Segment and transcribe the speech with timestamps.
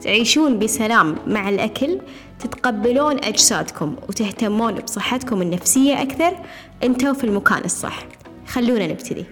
[0.00, 2.00] تعيشون بسلام مع الأكل
[2.38, 6.36] تتقبلون أجسادكم وتهتمون بصحتكم النفسية أكثر.
[6.82, 8.06] أنتوا في المكان الصح.
[8.46, 9.24] خلونا نبتدي.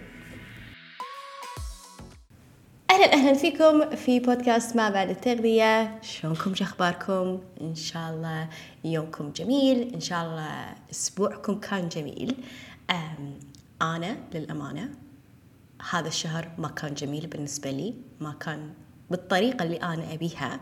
[2.91, 6.01] أهلا أهلا فيكم في بودكاست ما بعد التغذية.
[6.03, 8.49] شلونكم؟ شو أخباركم؟ إن شاء الله
[8.85, 9.95] يومكم جميل.
[9.95, 12.37] إن شاء الله أسبوعكم كان جميل.
[13.83, 14.91] أنا للأمانة
[15.91, 17.95] هذا الشهر ما كان جميل بالنسبة لي.
[18.21, 18.71] ما كان
[19.13, 20.61] بالطريقة اللي أنا أبيها.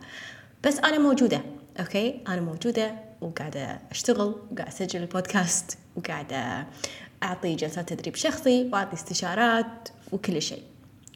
[0.65, 1.41] بس أنا موجودة
[1.81, 6.67] okay؟ أنا موجودة وقاعدة أشتغل وقاعدة أسجل البودكاست وقاعدة
[7.23, 10.63] أعطي جلسات تدريب شخصي وأعطي استشارات وكل شيء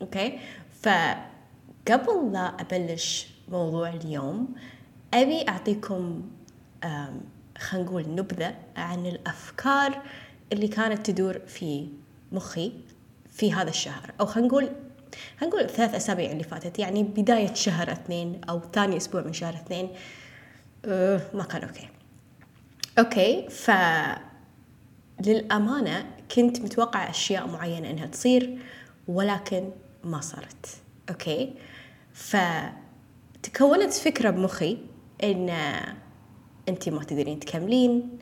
[0.03, 0.39] okay؟
[0.83, 4.55] فقبل لا أبلش موضوع اليوم
[5.15, 6.23] أبي أعطيكم
[7.59, 10.03] خلينا نقول نبذة عن الأفكار
[10.53, 11.89] اللي كانت تدور في
[12.33, 12.73] مخي
[13.31, 14.13] في هذا الشهر.
[14.21, 14.69] أو خلينا نقول
[15.41, 19.55] خلينا نقول ثلاث أسابيع اللي فاتت يعني بداية شهر اثنين أو ثاني أسبوع من شهر
[19.55, 19.89] اثنين.
[20.85, 21.89] أه ما كان okay.
[22.99, 23.71] okay ف
[25.27, 28.59] للأمانة كنت متوقعة أشياء معينة إنها تصير
[29.09, 29.71] ولكن
[30.05, 30.67] ما صارت.
[31.11, 31.55] okay؟
[32.13, 34.79] فتكونت فكرة بمخي
[35.25, 35.51] إن
[36.69, 38.19] أنت ما تقدرين تكملين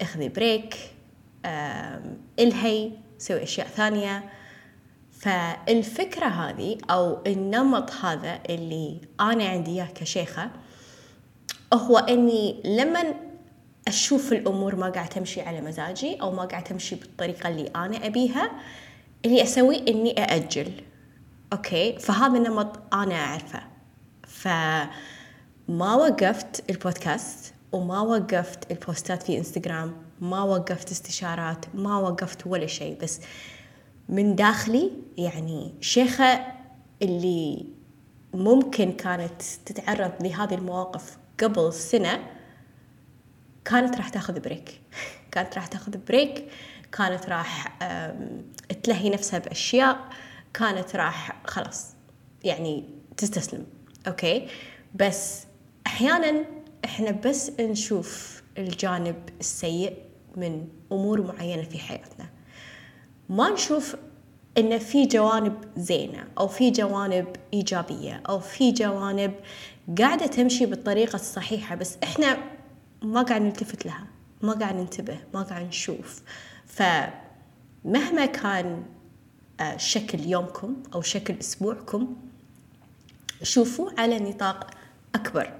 [0.00, 0.76] اخذي break
[2.38, 4.24] الهي سوي أشياء ثانية.
[5.24, 10.50] فالفكرة هذه أو النمط هذا اللي أنا عندي إياه كشيخة
[11.74, 13.14] هو إني لما
[13.88, 18.50] أشوف الأمور ما قاعدة تمشي على مزاجي أو ما قاعدة تمشي بالطريقة اللي أنا أبيها
[19.24, 20.72] اللي أسويه إني أأجل.
[21.52, 23.62] okay؟ فهذا النمط أنا أعرفه.
[24.28, 32.66] فما وقفت البودكاست وما وقفت ال posts في إنستغرام ما وقفت استشارات ما وقفت ولا
[32.66, 33.20] شيء بس
[34.08, 36.46] من داخلي يعني شيخة
[37.02, 37.66] اللي
[38.34, 42.30] ممكن كانت تتعرض لهذه المواقف قبل سنة
[43.64, 44.80] كانت راح تاخذ break.
[45.32, 46.48] كانت راح تاخذ break.
[46.92, 47.78] كانت راح
[48.82, 50.08] تلهي نفسها بأشياء.
[50.54, 51.86] كانت راح خلاص
[52.44, 52.84] يعني
[53.16, 53.66] تستسلم.
[54.06, 54.48] okay؟
[54.94, 55.44] بس
[55.86, 56.44] أحيانا
[56.84, 59.98] إحنا بس نشوف الجانب السيء
[60.36, 62.33] من أمور معينة في حياتنا.
[63.28, 63.96] ما نشوف
[64.58, 69.34] إن في جوانب زينة أو في جوانب إيجابية أو في جوانب
[69.98, 72.38] قاعدة تمشي بالطريقة الصحيحة بس إحنا
[73.02, 74.06] ما قاعد نلتفت لها
[74.42, 76.22] ما قاعد ننتبه ما قاعد نشوف.
[76.66, 78.84] فمهما كان
[79.76, 82.16] شكل يومكم أو شكل أسبوعكم
[83.42, 84.70] شوفوه على نطاق
[85.14, 85.52] أكبر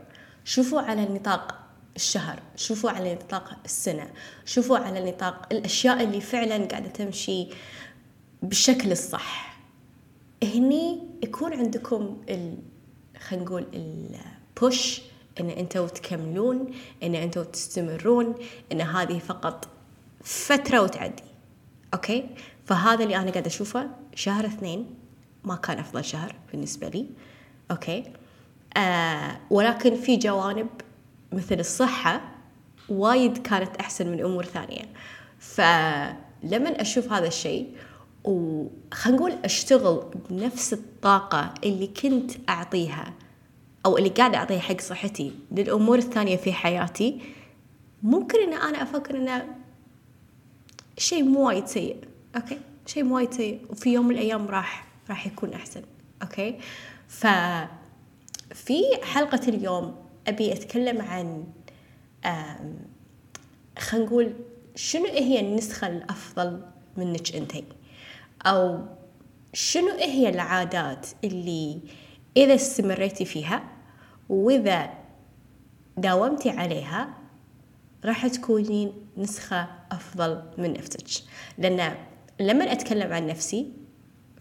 [0.44, 1.63] شوفوا على نطاق
[1.96, 2.42] الشهر.
[2.56, 4.10] شوفوا على نطاق السنة.
[4.44, 7.48] شوفوا على نطاق الأشياء اللي فعلا قاعدة تمشي
[8.42, 9.58] بالشكل الصح.
[10.42, 12.58] هني يكون عندكم ال...
[13.18, 15.00] خلينا نقول ال push
[15.40, 18.34] إن أنتوا تكملون إن أنتوا تستمرون
[18.72, 19.68] إن هذه فقط
[20.24, 21.22] فترة وتعدي.
[21.94, 22.26] okay؟
[22.66, 23.90] فهذا اللي أنا قاعدة أشوفه.
[24.14, 24.94] شهر اثنين
[25.44, 27.06] ما كان أفضل شهر بالنسبة لي.
[27.70, 28.12] أوكي؟
[28.76, 30.68] آه ولكن في جوانب
[31.34, 32.20] مثل الصحة
[32.88, 34.82] وايد كانت أحسن من أمور ثانية.
[35.38, 37.76] فلما أشوف هذا الشيء
[38.24, 43.12] وخلينا نقول أشتغل بنفس الطاقة اللي كنت أعطيها
[43.86, 47.20] أو اللي قاعدة أعطيها حق صحتي للأمور الثانية في حياتي
[48.02, 49.44] ممكن إن أنا أفكر إنه
[50.98, 51.96] شيء مو وايد سيء
[52.36, 55.82] okay؟ شيء مو وايد سيء وفي يوم من الأيام راح راح يكون أحسن
[56.22, 56.58] okay؟
[57.08, 57.26] ف
[58.54, 61.44] في حلقة اليوم أبي أتكلم عن
[63.78, 64.34] خلينا نقول
[64.74, 66.62] شنو هي النسخة الأفضل
[66.96, 67.64] منك أنتي
[68.46, 68.80] أو
[69.52, 71.80] شنو هي العادات اللي
[72.36, 73.64] إذا استمريتي فيها
[74.28, 74.90] وإذا
[75.96, 77.14] داومتي عليها
[78.04, 81.24] راح تكونين نسخة أفضل من نفسك؟
[81.58, 81.96] لأن
[82.40, 83.72] لما أتكلم عن نفسي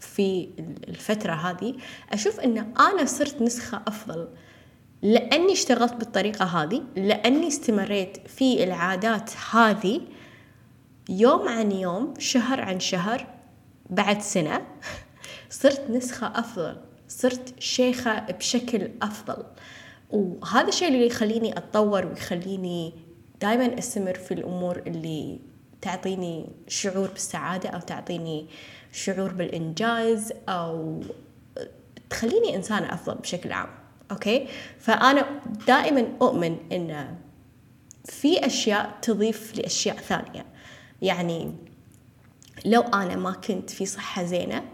[0.00, 0.48] في
[0.88, 1.74] الفترة هذه
[2.12, 4.28] أشوف أن أنا صرت نسخة أفضل
[5.04, 10.00] لأني اشتغلت بالطريقة هذه لأني استمريت في العادات هذه
[11.08, 13.26] يوم عن يوم شهر عن شهر
[13.90, 14.66] بعد سنة
[15.50, 16.76] صرت نسخة أفضل
[17.08, 19.44] صرت شيخة بشكل أفضل.
[20.10, 22.92] وهذا الشيء اللي يخليني أتطور ويخليني
[23.40, 25.40] دائما أستمر في الأمور اللي
[25.80, 28.46] تعطيني شعور بالسعادة أو تعطيني
[28.92, 31.00] شعور بالإنجاز أو
[32.10, 33.83] تخليني إنسانة أفضل بشكل عام.
[34.10, 34.46] أوكي
[34.78, 35.26] فأنا
[35.66, 37.16] دائما أؤمن أن
[38.04, 40.46] في أشياء تضيف لأشياء ثانية.
[41.02, 41.52] يعني
[42.64, 44.64] لو أنا ما كنت في صحة زينة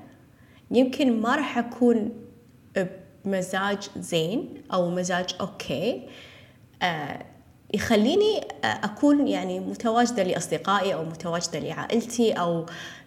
[0.71, 2.13] يمكن ما راح أكون
[3.25, 6.09] بمزاج زين أو مزاج okay.
[6.83, 7.27] آه
[7.75, 12.67] يخليني أكون يعني متواجدة لأصدقائي أو متواجدة لعائلتي أو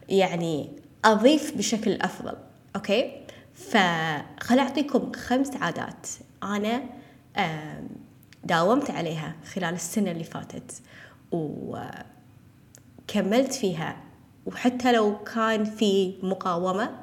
[0.10, 0.70] يعني
[1.06, 2.36] أضيف بشكل أفضل.
[2.76, 3.23] okay
[3.56, 6.08] فخل أعطيكم خمس عادات
[6.44, 6.84] أنا
[8.44, 10.82] داومت عليها خلال السنة اللي فاتت
[11.32, 11.94] وكملت
[13.54, 13.98] فيها.
[14.46, 17.00] وحتى لو كان في مقاومة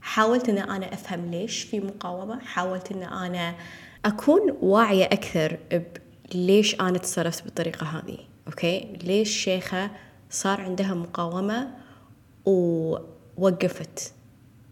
[0.00, 2.40] حاولت إن أنا أفهم ليش في مقاومة.
[2.40, 3.54] حاولت إن أنا
[4.04, 5.58] أكون واعية أكثر
[6.34, 9.90] ليش أنا تصرفت بالطريقة هذه okay؟ ليش شيخة
[10.30, 11.74] صار عندها مقاومة
[12.44, 14.12] ووقفت؟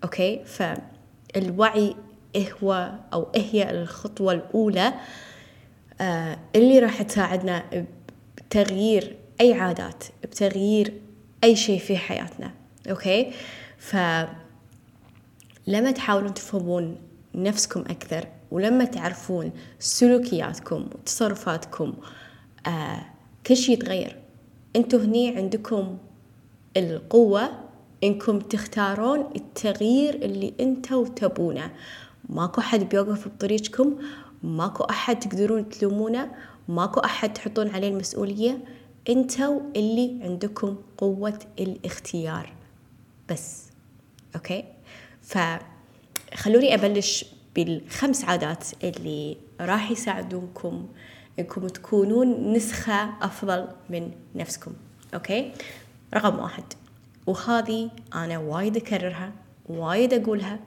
[0.07, 1.97] okay؟ فالوعي
[2.63, 4.95] هو أو هي الخطوة الأولى؟
[6.01, 7.87] آه اللي راح تساعدنا
[8.37, 11.01] بتغيير أي عادات بتغيير
[11.45, 12.51] أي شيء في حياتنا.
[12.91, 13.33] أوكي؟
[13.79, 13.97] ف
[15.67, 16.99] لما تحاولون تفهمون
[17.35, 21.95] نفسكم أكثر ولما تعرفون سلوكياتكم وتصرفاتكم
[22.67, 23.01] آه
[23.47, 24.17] كل شيء يتغير.
[24.77, 25.99] أنتوا هني عندكم
[26.77, 27.66] القوة
[28.07, 31.71] إنكم تختارون التغيير اللي أنتوا تبونه
[32.29, 33.99] ماكو أحد بيوقف بطريقكم
[34.43, 36.31] ماكو أحد تقدرون تلومونه
[36.69, 38.59] ماكو أحد تحطون عليه المسؤولية.
[39.09, 42.53] أنتوا اللي عندكم قوة الاختيار.
[43.31, 43.63] بس.
[44.37, 44.65] okay؟
[45.23, 47.25] فخلوني أبلش
[47.55, 50.89] بالخمس عادات اللي راح يساعدونكم
[51.39, 54.73] إنكم تكونون نسخة أفضل من نفسكم.
[55.15, 55.53] okay؟
[56.15, 56.65] رقم واحد.
[57.27, 59.33] وهذه أنا وايد أكررها
[59.67, 60.59] وايد أقولها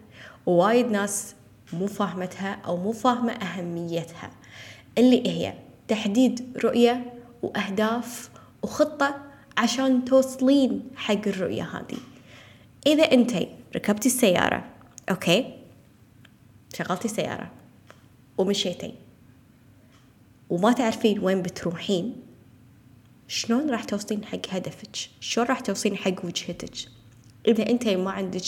[0.46, 1.36] ووايد ناس
[1.74, 4.32] مو فاهمتها أو مو فاهمة أهميتها.
[4.98, 5.54] اللي هي
[5.88, 8.30] تحديد رؤية وأهداف
[8.64, 9.16] وخطة
[9.58, 11.98] عشان توصلين حق الرؤية هذه.
[12.88, 14.66] إذا أنتي ركبتي السيارة
[15.10, 15.54] أوكي؟
[16.78, 17.52] شغلتي السيارة
[18.38, 18.94] ومشيتي.
[20.50, 22.16] وما تعرفين وين بتروحين
[23.30, 26.74] شلون راح توصلين حق هدفك؟ شلون راح توصلين حق وجهتك؟
[27.48, 28.42] إذا أنت ما عندك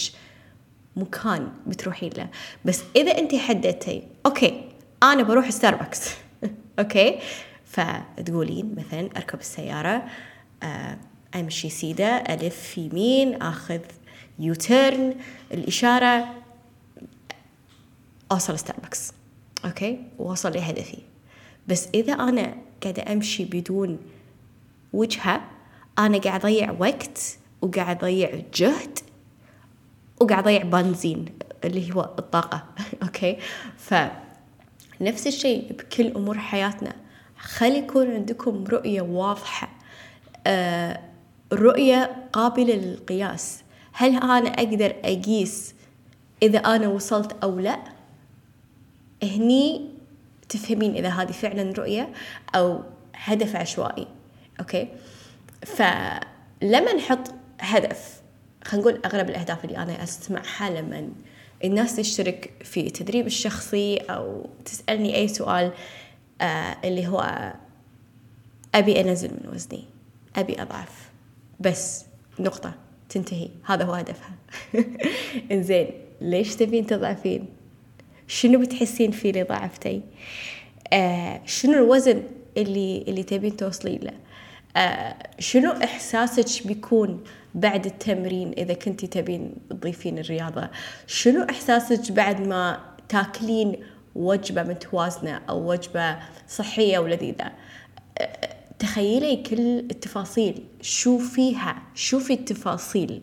[0.95, 2.29] مكان بتروحين له.
[2.65, 4.69] بس إذا أنت حددتي okay
[5.03, 6.09] أنا بروح Starbucks
[6.79, 7.19] okay؟
[7.65, 10.03] فتقولين مثلا أركب السيارة
[10.63, 10.97] آه،
[11.35, 13.81] أمشي سيدة ألف يمين أخذ
[14.39, 15.15] U-turn
[15.51, 16.35] الإشارة
[18.31, 19.13] أوصل Starbucks
[19.65, 20.97] okay؟ وأوصل لهدفي.
[21.67, 23.99] بس إذا أنا قاعدة أمشي بدون
[24.93, 25.41] وجهة
[25.99, 28.99] أنا قاعد أضيع وقت وقاعد أضيع جهد
[30.21, 31.25] وقاعد أضيع بنزين
[31.63, 32.63] اللي هو الطاقة
[33.03, 33.37] أوكي؟
[33.77, 36.95] فنفس الشيء بكل أمور حياتنا.
[37.37, 39.69] خلي يكون عندكم رؤية واضحة
[40.47, 40.99] آه
[41.53, 43.63] رؤية قابلة للقياس.
[43.93, 45.75] هل أنا أقدر أقيس
[46.43, 47.79] إذا أنا وصلت أو لا؟
[49.23, 49.89] هني
[50.49, 52.13] تفهمين إذا هذه فعلا رؤية
[52.55, 52.83] أو
[53.15, 54.07] هدف عشوائي.
[54.61, 54.87] أوكي؟
[55.65, 58.21] فلما نحط هدف
[58.63, 61.09] خلينا نقول أغلب الأهداف اللي أنا أسمعها لما
[61.63, 65.71] الناس تشترك في التدريب الشخصي أو تسألني أي سؤال
[66.41, 67.53] آه اللي هو
[68.75, 69.83] أبي أنزل من وزني
[70.35, 71.09] أبي أضعف.
[71.59, 72.05] بس
[72.39, 72.73] نقطة
[73.09, 73.49] تنتهي.
[73.65, 74.35] هذا هو هدفها.
[75.51, 75.91] إنزين
[76.21, 77.45] ليش تبين تضعفين؟
[78.27, 80.01] شنو بتحسين فيه اللي ضعفتي
[80.93, 82.23] آه شنو الوزن
[82.57, 84.13] اللي اللي تبين توصلين له؟
[85.39, 87.23] شنو إحساسك بيكون
[87.55, 90.69] بعد التمرين إذا كنتي تبين تضيفين الرياضة؟
[91.07, 93.75] شنو إحساسك بعد ما تاكلين
[94.15, 97.51] وجبة متوازنة أو وجبة صحية ولذيذة؟
[98.17, 98.49] آه
[98.79, 103.21] تخيلي كل التفاصيل شوفيها شوفي التفاصيل.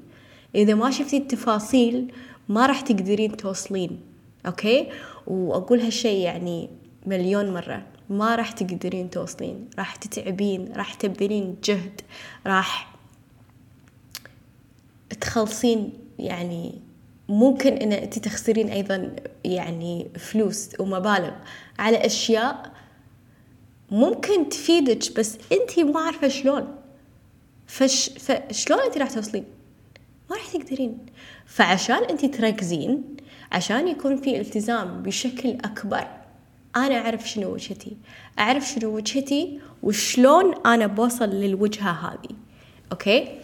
[0.55, 2.12] إذا ما شفتي التفاصيل
[2.49, 4.00] ما راح تقدرين توصلين
[4.47, 4.88] أوكي؟
[5.26, 6.69] وأقول هالشي يعني
[7.07, 7.83] مليون مرة.
[8.11, 12.00] ما راح تقدرين توصلين راح تتعبين راح تبذلين جهد
[12.47, 12.95] راح
[15.21, 16.81] تخلصين يعني
[17.29, 21.33] ممكن إن أنت تخسرين أيضا يعني فلوس ومبالغ.
[21.79, 22.73] على أشياء
[23.91, 26.75] ممكن تفيدك بس أنت مو عارفة شلون.
[27.67, 29.45] فش فشلون أنت راح توصلين؟
[30.31, 30.99] ما راح تقدرين.
[31.47, 33.17] فعشان أنت تركزين
[33.53, 36.18] عشان يكون في التزام بشكل أكبر
[36.77, 37.97] أنا أعرف شنو وجهتي.
[38.39, 42.37] أعرف شنو وجهتي وشلون أنا بوصل للوجهة هذه.
[42.93, 43.41] أوكي؟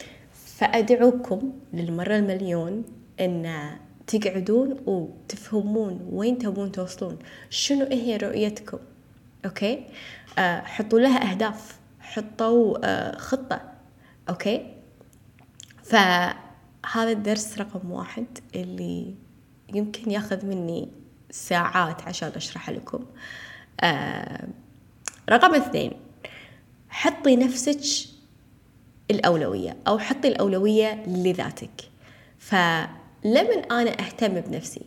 [0.57, 2.85] فأدعوكم للمرة المليون
[3.21, 3.71] أن
[4.07, 7.19] تقعدون وتفهمون وين تبون توصلون.
[7.51, 8.79] شنو هي رؤيتكم؟
[9.45, 9.85] okay؟
[10.39, 11.79] آه حطوا لها أهداف.
[12.01, 13.61] حطوا آه خطة.
[14.29, 14.67] okay؟
[15.83, 19.15] فهذا الدرس رقم واحد اللي
[19.75, 20.89] يمكن ياخذ مني
[21.35, 23.05] ساعات عشان أشرح لكم.
[23.81, 24.49] آه
[25.31, 25.93] رقم اثنين
[26.89, 28.09] حطي نفسك
[29.11, 31.91] الأولوية أو حطي الأولوية لذاتك.
[32.39, 34.83] فلمن أنا أهتم بنفسي؟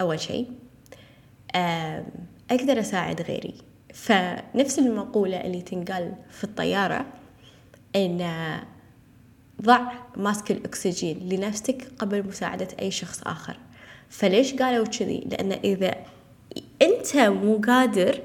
[0.00, 0.52] أول شيء
[2.50, 3.54] أقدر أساعد غيري.
[3.94, 7.06] فنفس المقولة اللي تنقال في الطيارة
[7.96, 8.30] إن
[9.62, 13.56] ضع ماسك الأكسجين لنفسك قبل مساعدة أي شخص آخر.
[14.10, 15.94] فليش قالوا كذي؟ لأن إذا
[16.82, 18.20] أنت مو قادر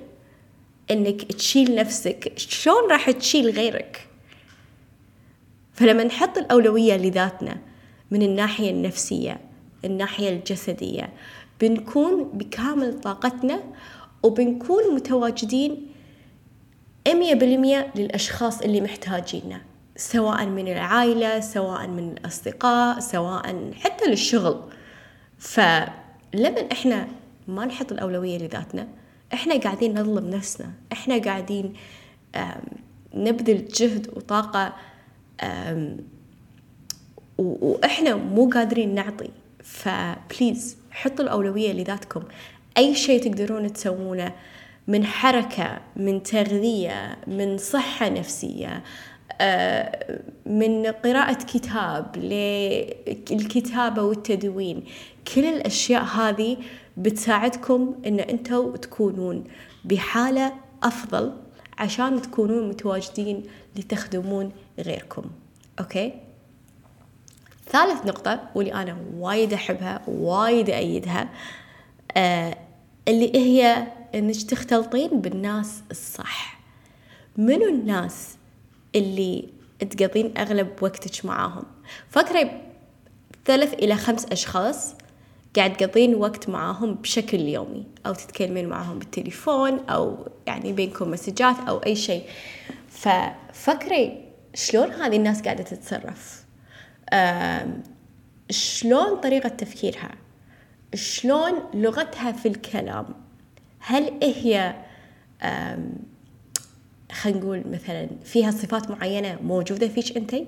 [0.91, 4.07] إنك تشيل نفسك شلون راح تشيل غيرك؟
[5.73, 7.57] فلما نحط الأولوية لذاتنا
[8.11, 9.39] من الناحية النفسية
[9.85, 11.09] الناحية الجسدية
[11.61, 13.63] بنكون بكامل طاقتنا
[14.23, 15.87] وبنكون متواجدين
[17.07, 19.61] مية بالمية للأشخاص اللي محتاجيننا
[19.97, 24.61] سواء من العائلة سواء من الأصدقاء سواء حتى للشغل.
[25.45, 27.07] فلما إحنا
[27.47, 28.87] ما نحط الأولوية لذاتنا
[29.33, 31.73] إحنا قاعدين نظلم نفسنا إحنا قاعدين
[33.13, 34.73] نبذل جهد وطاقة
[37.37, 39.29] وإحنا مو قادرين نعطي.
[39.63, 42.23] فبليز حطوا الأولوية لذاتكم.
[42.77, 44.31] أي شيء تقدرون تسوونه
[44.87, 48.81] من حركة من تغذية من صحة نفسية آه،
[50.45, 54.83] من قراءة كتاب للكتابة والتدوين.
[55.35, 56.57] كل الأشياء هذه
[56.97, 59.43] بتساعدكم أن أنتوا تكونون
[59.85, 60.53] بحالة
[60.83, 61.33] أفضل
[61.77, 63.43] عشان تكونون متواجدين
[63.75, 65.23] لتخدمون غيركم.
[65.79, 66.13] أوكي؟
[67.69, 71.29] ثالث نقطة واللي أنا وايد أحبها وايد أيدها
[72.17, 72.57] آه
[73.07, 76.59] اللي هي إنك تختلطين بالناس الصح.
[77.37, 78.34] منو الناس
[78.95, 79.49] اللي
[79.79, 81.63] تقضين أغلب وقتك معاهم.
[82.09, 82.61] فكري
[83.45, 84.95] ثلاث إلى خمس أشخاص
[85.55, 91.77] قاعد تقضين وقت معاهم بشكل يومي أو تتكلمين معاهم بالتليفون أو يعني بينكم مسجات أو
[91.77, 92.23] أي شيء.
[92.89, 96.45] ففكري شلون هذه الناس قاعدة تتصرف؟
[98.49, 100.11] شلون طريقة تفكيرها؟
[100.95, 103.05] شلون لغتها في الكلام؟
[103.79, 104.75] هل هي
[107.15, 110.47] خلينا نقول مثلا فيها صفات معينة موجودة فيك أنتي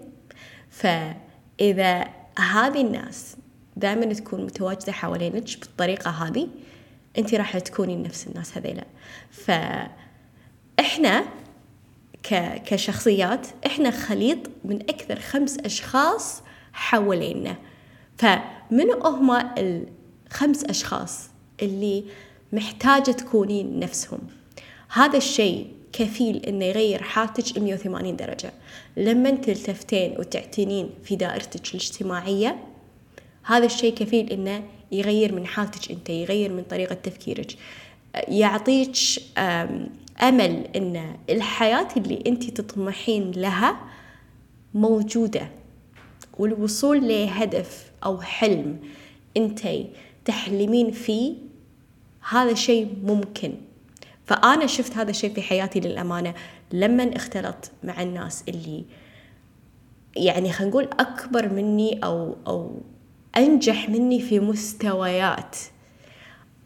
[0.70, 2.08] فإذا
[2.40, 3.38] هذه الناس
[3.78, 6.48] دائما تكون متواجدة حوالينك بالطريقة هذه
[7.18, 8.86] أنت راح تكونين نفس الناس هذيلا.
[9.32, 11.26] فإحنا
[12.24, 12.62] ك...
[12.66, 16.42] كشخصيات إحنا خليط من أكثر خمس أشخاص
[16.74, 17.56] حوالينا.
[18.18, 21.30] فمن هم الخمس أشخاص
[21.62, 22.04] اللي
[22.54, 24.20] محتاجة تكونين نفسهم؟
[24.90, 28.54] هذا الشيء كفيل إنه يغير حالتك 180 درجة.
[28.98, 32.64] لما تلتفتين وتعتنين في دائرتك الاجتماعية
[33.44, 37.56] هذا الشيء كفيل إنه يغير من حالتك أنت يغير من طريقة تفكيرك.
[38.28, 38.96] يعطيك
[40.22, 43.80] أمل إن الحياة اللي أنت تطمحين لها
[44.74, 45.50] موجودة.
[46.38, 48.78] والوصول لهدف أو حلم
[49.38, 49.68] أنت
[50.26, 51.34] تحلمين فيه
[52.30, 53.54] هذا شيء ممكن.
[54.28, 56.34] فأنا شفت هذا الشيء في حياتي للأمانة
[56.74, 58.86] لما اختلط مع الناس اللي
[60.16, 62.82] يعني خلينا نقول أكبر مني أو أو
[63.38, 65.56] أنجح مني في مستويات.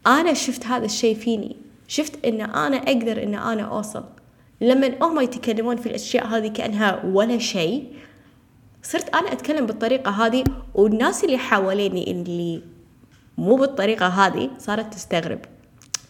[0.06, 1.56] أنا شفت هذا الشيء فيني.
[1.88, 4.04] شفت إن أنا أقدر إن أنا أوصل.
[4.60, 7.92] لما هم يتكلمون في الأشياء هذه كأنها ولا شيء
[8.82, 12.62] صرت أنا أتكلم بالطريقة هذه والناس اللي حواليني اللي
[13.38, 15.40] مو بالطريقة هذه صارت تستغرب.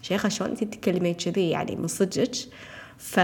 [0.02, 2.36] شيخة شلون انت تتكلمين كذي؟ يعني من صدقك.
[2.98, 3.20] ف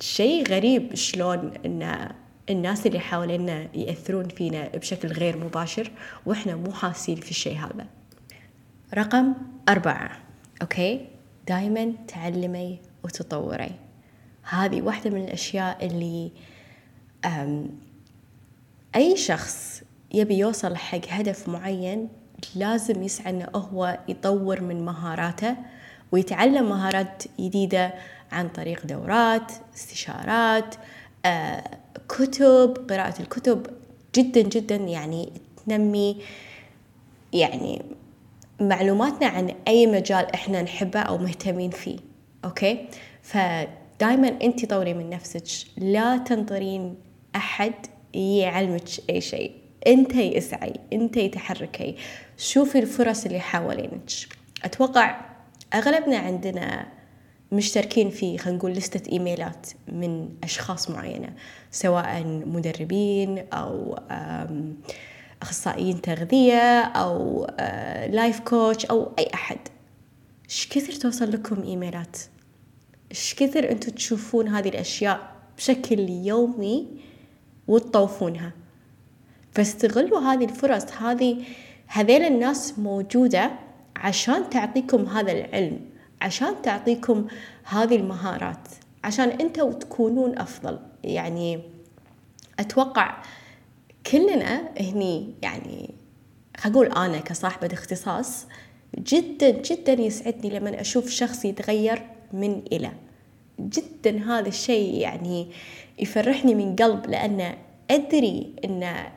[0.00, 2.08] شيء غريب شلون إن
[2.50, 5.90] الناس اللي حوالينا يأثرون فينا بشكل غير مباشر
[6.26, 7.86] وإحنا مو حاسين في الشيء هذا.
[8.94, 9.34] رقم
[9.68, 10.10] أربعة.
[10.62, 11.06] أوكي؟
[11.48, 13.70] دايما تعلمي وتطوري.
[14.42, 16.30] هذه واحدة من الأشياء اللي
[18.96, 19.82] أي شخص
[20.14, 22.08] يبي يوصل حق هدف معين
[22.54, 25.56] لازم يسعى إنه هو يطور من مهاراته
[26.12, 27.94] ويتعلم مهارات جديدة
[28.32, 30.74] عن طريق دورات استشارات
[31.24, 31.64] آه،
[32.08, 33.66] كتب قراءة الكتب.
[34.14, 35.32] جدا جدا يعني
[35.66, 36.22] تنمي
[37.32, 37.82] يعني
[38.60, 41.98] معلوماتنا عن أي مجال إحنا نحبه أو مهتمين فيه.
[42.44, 42.86] أوكي؟
[43.22, 45.68] فدايما أنت طوري من نفسك.
[45.76, 46.94] لا تنطرين
[47.36, 47.74] أحد
[48.14, 49.59] يعلمك أي شيء.
[49.86, 51.96] أنتي اسعي أنتي تحركي.
[52.36, 54.10] شوفي الفرص اللي حوالينك.
[54.64, 55.20] أتوقع
[55.74, 56.86] أغلبنا عندنا
[57.52, 61.32] مشتركين في خلينا نقول لستة إيميلات من أشخاص معينة
[61.70, 63.98] سواء مدربين أو
[65.42, 67.46] أخصائيين تغذية أو
[68.08, 69.58] لايف آه، كوتش أو أي أحد.
[70.44, 72.18] إيش كثر توصل لكم إيميلات؟
[73.10, 76.86] إيش كثر أنتم تشوفون هذه الأشياء بشكل يومي
[77.68, 78.52] وتطوفونها؟
[79.52, 80.92] فاستغلوا هذه الفرص.
[80.92, 81.44] هذه
[81.86, 83.50] هذيل الناس موجودة
[83.96, 85.80] عشان تعطيكم هذا العلم
[86.22, 87.26] عشان تعطيكم
[87.64, 88.68] هذه المهارات
[89.04, 90.78] عشان أنتوا تكونون أفضل.
[91.04, 91.60] يعني
[92.58, 93.22] أتوقع
[94.06, 95.94] كلنا هني يعني
[96.64, 98.46] أقول أنا كصاحبة اختصاص
[98.98, 102.02] جدا جدا يسعدني لما أشوف شخص يتغير
[102.32, 102.90] من إلى.
[103.60, 105.46] جدا هذا الشيء يعني
[105.98, 107.54] يفرحني من قلب لأن
[107.90, 109.10] أدري إن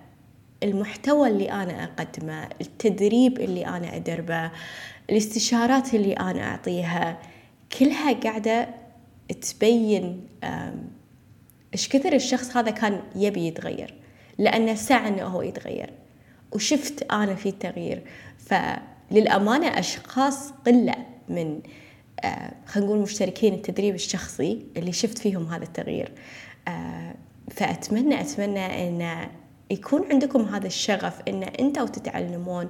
[0.64, 4.52] المحتوى اللي أنا أقدمه التدريب اللي أنا أدربه
[5.10, 7.20] الاستشارات اللي أنا أعطيها
[7.80, 8.70] كلها قاعدة
[9.42, 10.28] تبين
[11.74, 13.94] إيش كثر الشخص هذا كان يبي يتغير
[14.38, 15.90] لأنه سعى إنه هو يتغير
[16.52, 18.04] وشفت أنا في تغيير
[18.38, 20.96] فللأمانة أشخاص قلة
[21.30, 21.62] من
[22.66, 26.12] خلينا نقول مشتركين التدريب الشخصي اللي شفت فيهم هذا التغيير.
[27.52, 29.30] فأتمنى أتمنى أن
[29.72, 32.70] يكون عندكم هذا الشغف أن أنتوا تتعلمون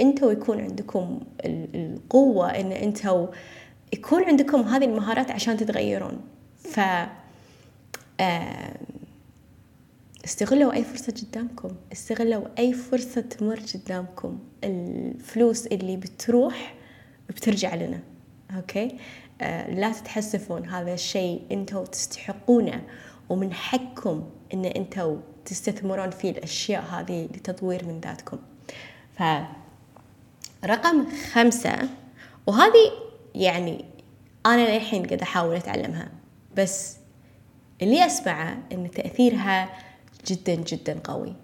[0.00, 3.26] أنتوا يكون عندكم القوة إن أنتوا
[3.92, 6.20] يكون عندكم هذه المهارات عشان تتغيرون.
[6.58, 6.80] ف
[10.24, 14.38] استغلوا أي فرصة قدامكم استغلوا أي فرصة تمر قدامكم.
[14.64, 16.74] الفلوس اللي بتروح
[17.28, 18.00] بترجع لنا
[18.56, 18.98] أوكي؟
[19.40, 22.82] آه لا تتحسفون هذا الشيء أنتوا تستحقونه.
[23.28, 24.24] ومن حقكم
[24.54, 28.38] أن أنتوا تستثمرون في الأشياء هذه لتطوير من ذاتكم.
[29.18, 29.22] ف
[30.64, 31.88] رقم خمسة
[32.46, 32.92] وهذه
[33.34, 33.84] يعني
[34.46, 36.08] أنا للحين قاعدة أحاول أتعلمها
[36.56, 36.96] بس
[37.82, 39.70] اللي أسمعه إن تأثيرها
[40.26, 41.34] جدا جدا قوي.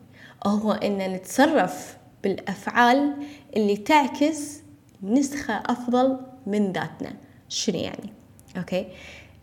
[0.46, 3.14] هو إن نتصرف بالأفعال
[3.56, 4.60] اللي تعكس
[5.02, 7.16] نسخة أفضل من ذاتنا.
[7.48, 8.12] شنو يعني؟
[8.56, 8.88] أوكي؟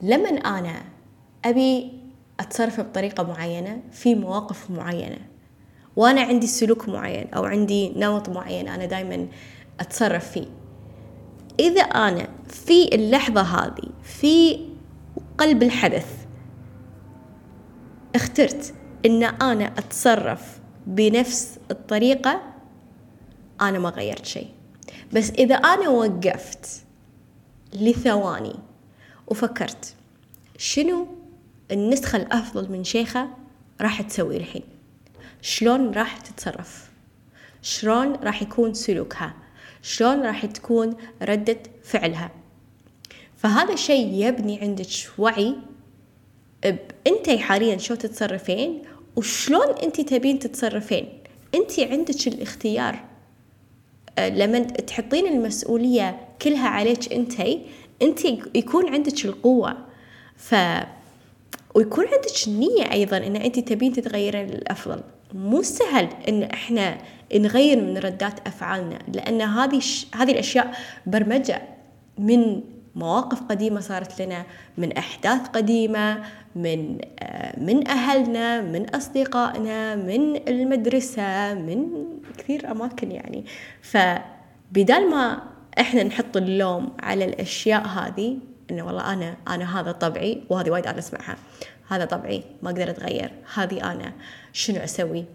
[0.02, 0.82] لما أنا
[1.46, 1.92] أبي
[2.40, 5.20] أتصرف بطريقة معينة في مواقف معينة.
[5.96, 9.28] وأنا عندي سلوك معين أو عندي نمط معين أنا دايما
[9.80, 10.48] أتصرف فيه.
[11.60, 14.60] إذا أنا في اللحظة هذه في
[15.38, 16.26] قلب الحدث
[18.16, 18.74] اخترت
[19.06, 22.42] إن أنا أتصرف بنفس الطريقة
[23.62, 24.48] أنا ما غيرت شيء.
[25.14, 26.84] بس إذا أنا وقفت
[27.74, 28.56] لثواني
[29.28, 29.96] وفكرت
[30.58, 31.08] شنو
[31.72, 33.30] النسخة الأفضل من شيخة
[33.82, 34.64] راح تسوي الحين.
[35.42, 36.90] شلون راح تتصرف؟
[37.62, 39.34] شلون راح يكون سلوكها؟
[39.82, 42.32] شلون راح تكون ردة فعلها؟
[43.38, 45.56] فهذا الشيء يبني عندك وعي
[47.08, 48.82] أنت حاليا شو تتصرفين؟
[49.16, 51.08] وشلون أنت تبين تتصرفين؟
[51.56, 53.00] أنت عندك الاختيار.
[54.18, 57.42] أه، لما تحطين المسؤولية كلها عليك أنت
[58.02, 58.26] أنت
[58.56, 59.78] يكون عندك القوة.
[60.36, 60.56] ف
[61.76, 65.02] ويكون عندك النية أيضا إن أنت تبين تتغيرين للأفضل
[65.34, 66.98] مو سهل إن إحنا
[67.36, 69.82] نغير من ردات أفعالنا لأن هذه
[70.16, 70.74] هذه الأشياء
[71.06, 71.62] برمجة
[72.18, 72.62] من
[72.96, 74.46] مواقف قديمة صارت لنا
[74.78, 76.24] من أحداث قديمة
[76.56, 82.06] من آه، من أهلنا من أصدقائنا من المدرسة من
[82.38, 83.46] كثير أماكن يعني.
[83.82, 85.42] فبدال ما
[85.80, 88.38] إحنا نحط اللوم على الأشياء هذه
[88.72, 91.38] إنه والله أنا أنا هذا طبعي وهذه وايد أنا أسمعها.
[91.88, 93.32] هذا طبعي ما أقدر أتغير.
[93.54, 94.14] هذه أنا
[94.54, 95.26] شنو أسوي؟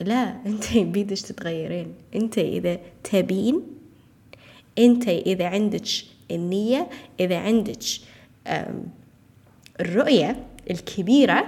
[0.00, 3.62] لا أنت بيدش تتغيرين؟ أنت إذا تبين
[4.78, 5.88] أنت إذا عندك
[6.30, 6.88] النية
[7.20, 7.84] إذا عندك
[9.80, 11.46] الرؤية الكبيرة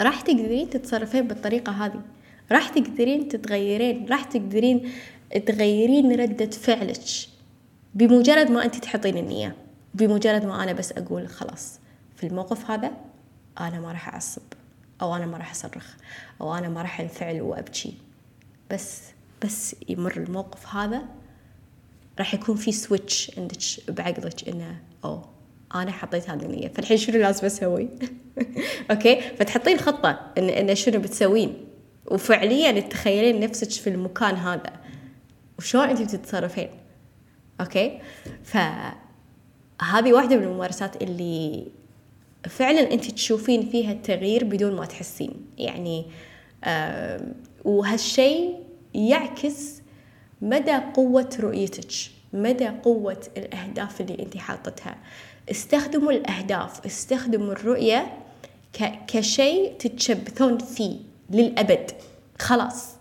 [0.00, 2.00] راح تقدرين تتصرفين بالطريقة هذه.
[2.52, 4.06] راح تقدرين تتغيرين.
[4.10, 4.90] راح تقدرين
[5.46, 7.00] تغيرين ردة فعلك.
[7.94, 9.56] بمجرد ما أنت تحطين النية.
[9.94, 11.78] بمجرد ما أنا بس أقول خلاص
[12.16, 12.90] في الموقف هذا
[13.60, 14.42] أنا ما راح أعصب
[15.02, 15.94] أو أنا ما راح أصرخ
[16.40, 17.94] أو أنا ما راح أنفعل وأبكي.
[18.70, 19.02] بس
[19.44, 21.02] بس يمر الموقف هذا
[22.18, 25.22] راح يكون في switch عندك بعقلك إنه أو
[25.74, 26.68] أنا حطيت هذه النية.
[26.68, 27.88] فالحين شنو لازم أسوي
[28.90, 31.66] okay؟ فتحطين خطة إن إن شنو بتسوين.
[32.06, 34.72] وفعليا تتخيلين نفسك في المكان هذا.
[35.58, 36.68] وشلون انت بتتصرفين؟
[37.60, 38.00] أوكي؟
[39.80, 41.66] فهذه واحدة من الممارسات اللي
[42.48, 45.46] فعلا أنت تشوفين فيها التغيير بدون ما تحسين.
[45.58, 46.06] يعني
[46.64, 47.20] آه
[47.64, 48.54] وهالشيء
[48.94, 49.82] يعكس
[50.42, 51.92] مدى قوة رؤيتك
[52.32, 54.96] مدى قوة الأهداف اللي أنت حاطتها.
[55.50, 58.18] استخدموا الأهداف استخدموا الرؤية
[59.06, 60.96] كشيء تتشبثون فيه
[61.30, 61.90] للأبد.
[62.38, 62.94] خلاص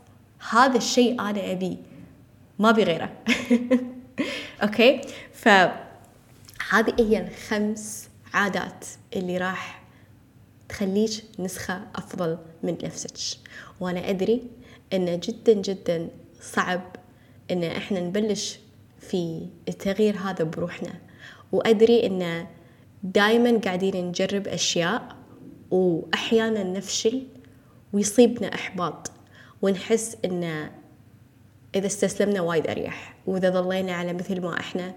[0.49, 1.75] هذا الشيء أنا أبيه
[2.59, 3.09] ما بغيره.
[4.63, 5.01] أوكي؟
[6.73, 9.83] فهذه هي الخمس عادات اللي راح
[10.69, 13.39] تخليك نسخة أفضل من نفسك.
[13.79, 14.43] وأنا أدري
[14.93, 16.09] أنه جدا جدا
[16.41, 16.81] صعب
[17.51, 18.59] أن إحنا نبلش
[18.99, 20.93] في التغيير هذا بروحنا.
[21.51, 22.47] وأدري أن
[23.03, 25.15] دايما قاعدين نجرب أشياء
[25.71, 27.23] وأحيانا نفشل
[27.93, 29.11] ويصيبنا إحباط.
[29.61, 30.69] ونحس أن
[31.75, 34.95] إذا استسلمنا وايد أريح وإذا ظلينا على مثل ما إحنا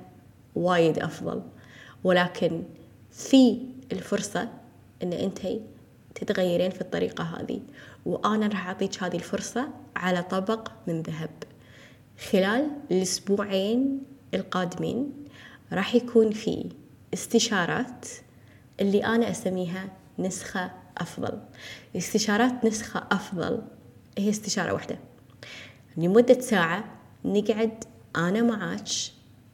[0.54, 1.42] وايد أفضل.
[2.06, 2.62] ولكن
[3.10, 3.58] في
[3.92, 4.48] الفرصة
[5.02, 5.38] أن أنت
[6.14, 7.60] تتغيرين في الطريقة هذه.
[8.06, 11.30] وأنا راح أعطيك هذه الفرصة على طبق من ذهب.
[12.30, 14.02] خلال الأسبوعين
[14.34, 15.12] القادمين
[15.72, 16.68] راح يكون في
[17.14, 18.06] استشارات
[18.80, 19.88] اللي أنا أسميها
[20.18, 21.40] نسخة أفضل.
[21.96, 23.62] استشارات نسخة أفضل
[24.18, 24.98] هي استشارة واحدة.
[25.96, 26.84] لمدة ساعة
[27.24, 27.84] نقعد
[28.16, 28.88] أنا معاك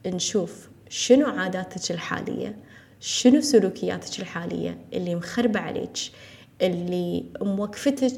[0.06, 2.56] نشوف شنو عاداتك الحالية؟
[3.00, 5.96] شنو سلوكياتك الحالية اللي مخربة عليك
[6.62, 8.16] اللي موقفتك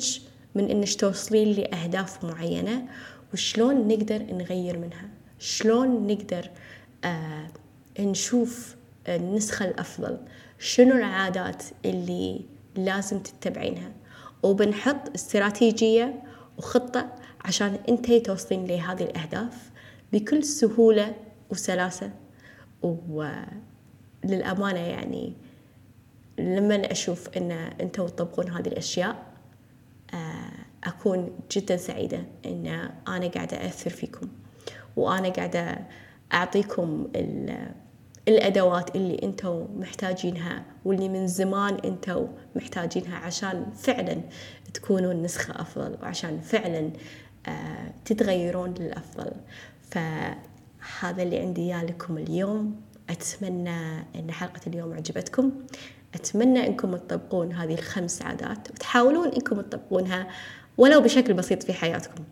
[0.54, 2.86] من إنك توصلين لأهداف معينة
[3.32, 5.08] وشلون نقدر نغير منها؟
[5.38, 6.50] شلون نقدر
[7.04, 7.46] آه
[8.00, 8.76] نشوف
[9.08, 10.18] النسخة الأفضل؟
[10.58, 12.40] شنو العادات اللي
[12.76, 13.92] لازم تتبعينها؟
[14.42, 16.22] وبنحط استراتيجية
[16.58, 17.12] وخطة
[17.44, 19.70] عشان أنتي توصلين لهذه الأهداف
[20.12, 21.14] بكل سهولة
[21.50, 22.23] وسلاسة.
[22.84, 25.32] وللأمانة يعني
[26.38, 29.26] لما أشوف أن أنتوا تطبقون هذه الأشياء
[30.14, 30.50] آه،
[30.84, 34.28] أكون جدا سعيدة أن أنا قاعدة أثر فيكم
[34.96, 35.78] وأنا قاعدة
[36.32, 37.08] أعطيكم
[38.28, 44.20] الأدوات اللي أنتوا محتاجينها واللي من زمان أنتوا محتاجينها عشان فعلا
[44.74, 46.90] تكونون نسخة أفضل وعشان فعلا
[47.46, 49.32] آه، تتغيرون للأفضل.
[50.84, 52.80] فهذا اللي عندي إياه لكم اليوم.
[53.10, 55.52] أتمنى أن حلقة اليوم عجبتكم.
[56.14, 58.70] أتمنى أنكم تطبقون هذه الخمس عادات.
[58.70, 60.28] وتحاولون أنكم تطبقونها
[60.78, 62.24] ولو بشكل بسيط في حياتكم.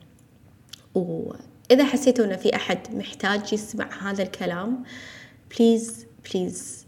[0.95, 4.83] وإذا حسيتوا أن في أحد محتاج يسمع هذا الكلام
[5.59, 6.87] please please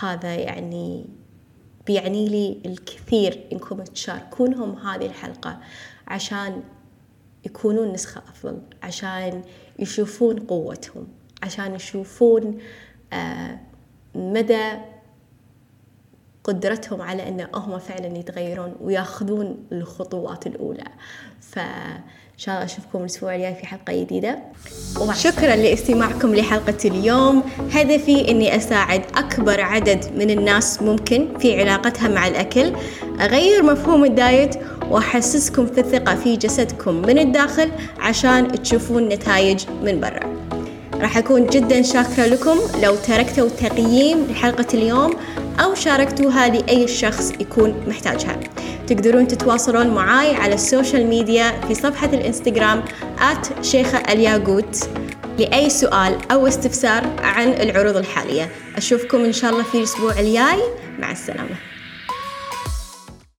[0.00, 1.06] هذا يعني
[1.86, 5.60] بيعني لي الكثير إنكم تشاركونهم هذه الحلقة
[6.06, 6.62] عشان
[7.46, 9.42] يكونون نسخة أفضل عشان
[9.78, 11.06] يشوفون قوتهم
[11.42, 12.58] عشان يشوفون
[13.12, 13.58] آه
[14.14, 14.70] مدى
[16.44, 20.84] قدرتهم على أن هم فعلا يتغيرون ويأخذون الخطوات الأولى.
[21.40, 22.02] فإن
[22.36, 24.38] شاء الله أشوفكم الأسبوع الجاي في حلقة جديدة.
[25.12, 27.42] شكرا لاستماعكم لحلقة اليوم.
[27.72, 32.72] هدفي أني أساعد أكبر عدد من الناس ممكن في علاقتها مع الأكل.
[33.20, 34.54] أغير مفهوم الدايت
[34.90, 40.34] وأحسسكم في الثقة في جسدكم من الداخل عشان تشوفون نتائج من برا.
[41.00, 45.14] راح أكون جدا شاكرة لكم لو تركتوا تقييم لحلقة اليوم
[45.60, 48.40] أو شاركتوها لأي شخص يكون محتاجها.
[48.86, 52.82] تقدرون تتواصلون معاي على ال social media في صفحة الإنستغرام
[53.18, 54.88] at شيخة الياقوت
[55.38, 58.48] لأي سؤال أو استفسار عن العروض الحالية.
[58.76, 60.62] أشوفكم إن شاء الله في الأسبوع الجاي.
[60.98, 61.73] مع السلامة.